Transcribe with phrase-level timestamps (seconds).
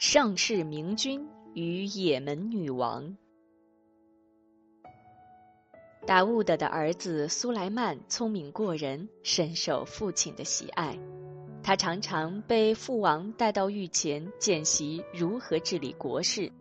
[0.00, 3.16] 盛世明君与也门女王。
[6.06, 10.96] 达乌德的儿子苏莱曼聪明过人，深受父亲的喜爱。
[11.64, 16.52] 他常常被父王带到御前见习如何治理国事。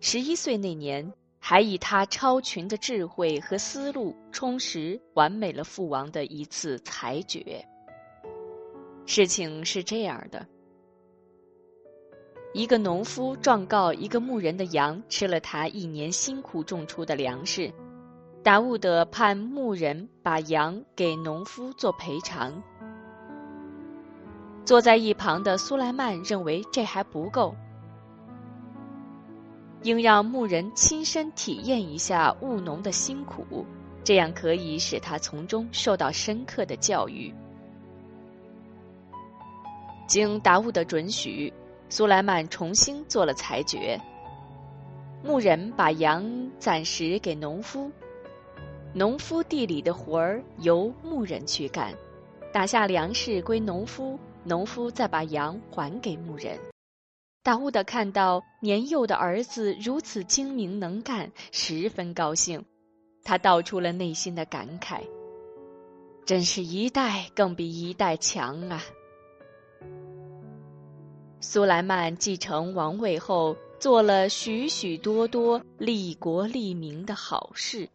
[0.00, 7.66] 十一岁那年，还以他超群的智慧和思路，充实完美了父王的一次裁决。
[9.04, 10.46] 事情是这样的：
[12.56, 17.70] 一个农夫状告一个牧人的羊吃了他一年辛苦种出的粮食。
[18.42, 22.62] 达乌德判牧人把羊给农夫做赔偿。
[24.64, 27.54] 坐在一旁的苏莱曼认为这还不够，
[29.82, 33.66] 应让牧人亲身体验一下务农的辛苦，
[34.02, 37.34] 这样可以使他从中受到深刻的教育。
[40.08, 41.52] 经达乌德准许，
[41.88, 44.00] 苏莱曼重新做了裁决：
[45.22, 47.90] 牧人把羊暂时给农夫。
[48.92, 51.94] 农夫地里的活儿由牧人去干，
[52.52, 56.58] 打下粮食归农夫，农夫再把羊还给牧人。
[57.42, 62.64] 大乌德看到年幼的儿子如此精明能干，十分高兴，
[63.22, 65.02] 他道出了内心的感慨
[66.26, 68.82] ：“真是一代更比一代强啊！”
[71.48, 77.88] 苏莱曼继承王位后，做了许许多多利国利民的好事。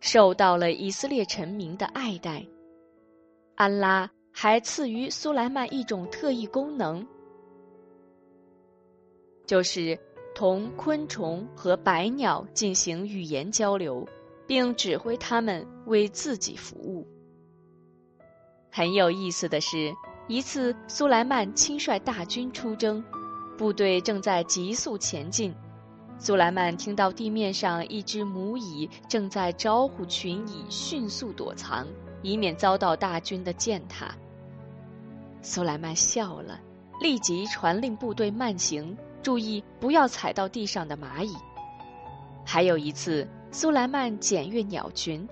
[0.00, 2.42] 受到了以色列臣民的爱戴，
[3.54, 7.06] 安拉还赐予苏莱曼一种特异功能，
[9.44, 9.96] 就是
[10.34, 14.08] 同昆虫和百鸟进行语言交流，
[14.46, 17.06] 并指挥它们为自己服务。
[18.72, 19.92] 很有意思的是，
[20.30, 23.02] 一次苏莱曼亲率大军出征，
[23.58, 25.52] 部队正在急速前进。
[26.20, 31.84] 苏莱曼听到地面上一只母蚁正在招呼群蚁迅速躲藏，
[32.22, 34.14] 以免遭到大军的践踏。
[35.42, 36.60] 苏莱曼笑了，
[37.00, 41.34] 立即传令部队慢行，注意不要踩到地上的蚂蚁。
[42.44, 45.28] 还有一次，苏莱曼检阅鸟群，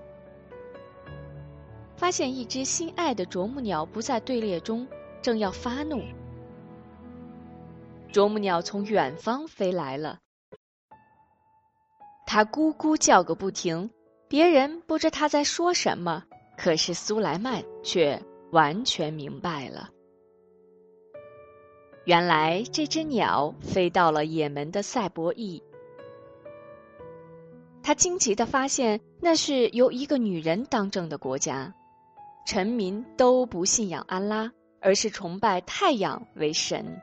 [1.99, 4.87] 发现一只心爱的啄木鸟不在队列中，
[5.21, 6.01] 正要发怒。
[8.09, 10.17] 啄木鸟从远方飞来了。
[12.25, 13.89] 他咕咕叫个不停，
[14.29, 16.23] 别人不知他在说什么，
[16.57, 18.17] 可是苏莱曼却
[18.53, 19.89] 完全明白了。
[22.05, 25.61] 原来这只鸟飞到了也门的赛博邑，
[27.83, 31.75] 他惊奇的发现那是由一个女人当政的国家，
[32.45, 37.01] 臣民都不信仰安拉，而是崇拜太阳为神。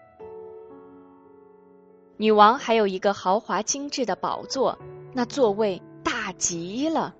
[2.17, 4.79] 女王还有一个豪华精致的宝座。
[5.13, 7.15] 那座位大极了，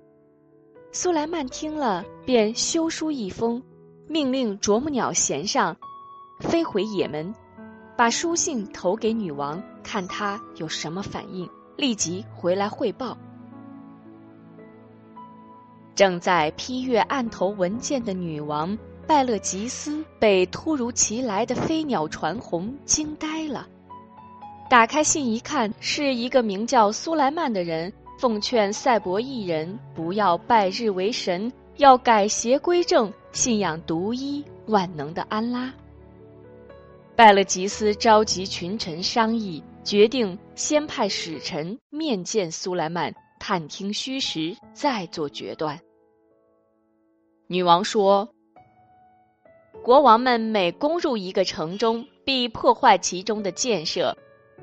[0.91, 3.63] 苏莱曼听了便修书一封，
[4.07, 5.75] 命令啄木鸟衔上，
[6.39, 7.33] 飞回也门，
[7.97, 13.17] 把书信投给女王，看她有什么反应，立即回来汇报。
[15.97, 18.77] 正在批阅案头文件的女王
[19.07, 23.67] 拜勒吉斯被突如其来的飞鸟传红惊呆了。
[24.69, 35.73] 打开信一看，是一个名叫苏莱曼的人奉劝赛博一人不要拜日为神，要改邪归正，信仰独一万能的安拉。
[37.15, 45.79] 拜勒吉斯召集群臣商议，决定先派使臣面见苏莱曼，探听虚实，再做决断。
[47.47, 48.29] 女王说
[49.83, 54.17] ：“国王们每攻入一个城中，必破坏其中的建设。”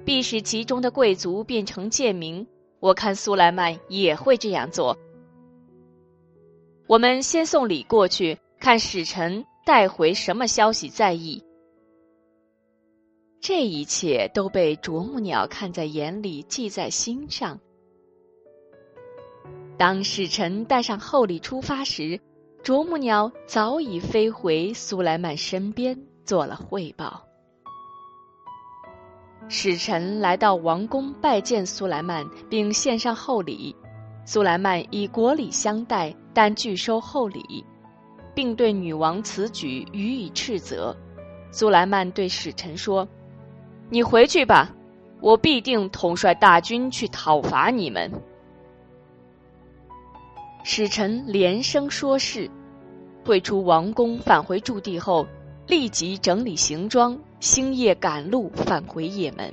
[0.04, 2.46] 必使其中的贵族变成贱民。
[2.80, 4.98] 我看苏莱曼也会这样做。
[6.86, 11.42] 我们先送礼过去，看使臣带回什么消息再议。
[13.40, 17.58] 这一切都被啄木鸟看在眼里，记在心上。
[19.78, 22.20] 当使臣带上厚礼出发时，
[22.64, 25.94] 啄木鸟早已飞回苏莱曼身边，
[26.24, 27.22] 做了汇报。
[29.50, 33.76] 使臣来到王宫拜见苏莱曼，并献上厚礼。
[34.24, 37.62] 苏莱曼以国礼相待，但拒收厚礼，
[38.34, 40.96] 并对女王此举予以斥责。
[41.50, 43.06] 苏莱曼对使臣说
[43.92, 44.74] ：“你回去吧，
[45.20, 48.10] 我必定统帅大军去讨伐你们。”
[50.66, 52.50] 使臣连声说是，
[53.22, 55.26] 退出王宫，返回驻地后，
[55.66, 57.16] 立即整理行装。
[57.38, 59.52] 星夜赶路返回也门。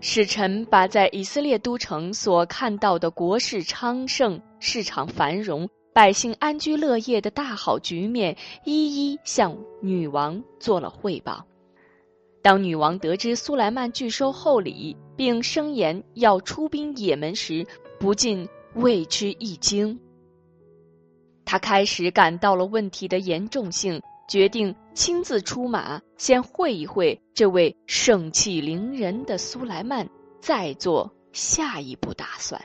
[0.00, 11.46] 使臣把在以色列都城所看到的国势昌盛、市场繁荣、百姓安居乐业的大好局面，一一向女王做了汇报。
[12.42, 17.64] 当女王得知苏莱曼拒收厚礼，并声言要出兵也门时，
[18.02, 19.96] 不禁为之一惊。
[21.44, 30.10] 他开始感到了问题的严重性，决定亲自出马，先会一会这位盛气凌人的苏莱曼，
[30.40, 32.60] 再做下一步打算。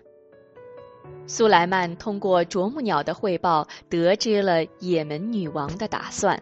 [1.27, 6.41] 苏莱曼通过啄木鸟的汇报，得知了也门女王的打算。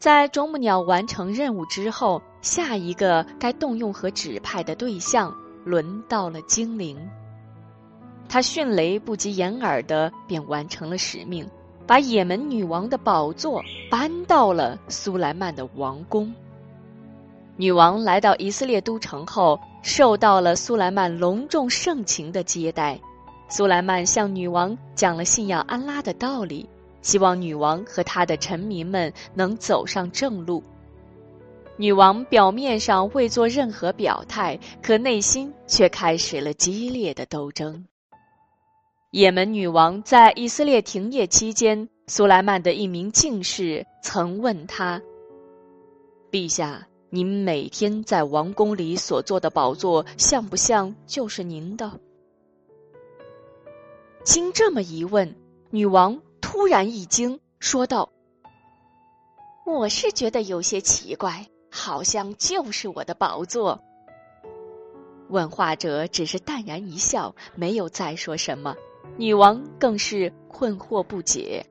[0.00, 5.32] 在啄木鸟完成任务之后，下一个该动用和指派的对象
[5.64, 6.96] 轮到了精灵。
[8.28, 11.48] 他迅雷不及掩耳的便完成了使命，
[11.86, 16.32] 把也门女王的宝座搬到了苏莱曼的王宫。
[17.56, 23.00] 女王来到以色列都城后，受到了苏莱曼隆重盛情的接待。
[23.48, 26.68] 苏莱曼向女王讲了信仰安拉的道理。
[27.02, 30.62] 希望女王和她的臣民们能走上正路。
[31.80, 37.86] 女王表面上未做任何表态，可内心却开始了激烈的斗争。
[39.12, 45.00] 也门女王在以色列停业期间，苏莱曼的一名近侍曾问他
[46.30, 51.98] ：“陛下，您每天在王宫里所坐的宝座，像不像就是您的？”
[54.22, 55.34] 经这么一问，
[55.70, 56.20] 女王。
[56.42, 58.10] 突然一惊，说道
[59.64, 63.80] ：“我是觉得有些奇怪，好像就是我的宝座。”
[65.30, 68.74] 问话者只是淡然一笑，没有再说什么。
[69.16, 71.64] 女王更是困惑不解。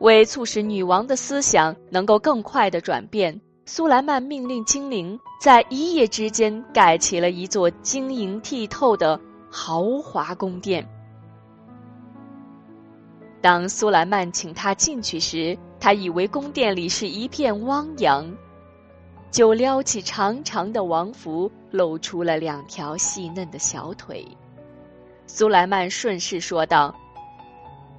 [0.00, 9.20] 为促使女王的思想能够更快的转变，苏莱曼命令精灵在一夜之间盖起了一座晶莹剔透的
[9.50, 10.88] 豪华宫殿。
[13.40, 18.28] 当苏莱曼请他进去时，他以为宫殿里是一片汪洋，
[19.30, 24.26] 就撩起长长的王服，露出了两条细嫩的小腿。
[25.26, 26.94] 苏莱曼顺势说道：“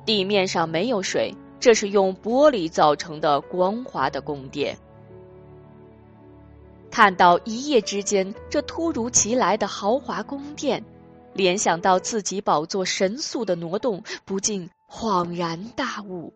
[0.06, 4.78] 地面上没有水，这是用玻璃造成的光滑的宫殿。”
[6.92, 10.84] 看到一夜之间这突如其来的豪华宫殿，
[11.34, 14.70] 联想到自己宝座神速的挪动，不禁。
[14.94, 16.34] 恍然大悟，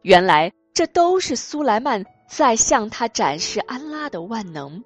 [0.00, 4.84] 原来这都是苏莱曼在向他展示安拉的万能。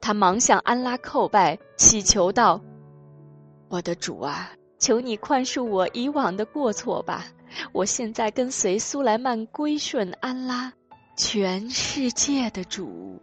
[0.00, 2.60] 他忙向安拉叩拜，祈求道
[3.68, 7.24] ：“我的主啊，求你宽恕我以往的过错吧！
[7.72, 10.72] 我现在跟随苏莱曼归顺安拉，
[11.16, 13.20] 全世界的主。”